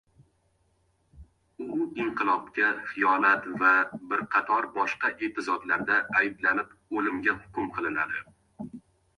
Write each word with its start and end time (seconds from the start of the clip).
U 1.79 1.81
inqilobga 2.05 2.71
hiyonat 2.93 3.45
va 3.65 3.73
bir 4.13 4.23
qator 4.37 4.69
boshqa 4.79 5.13
epizodlarda 5.29 6.01
ayblanib 6.23 6.73
oʻlimga 7.01 7.37
hukm 7.45 7.73
qilinadi. 7.79 8.27